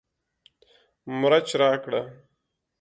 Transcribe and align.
مرچ 1.19 1.47
راکړه 1.61 2.01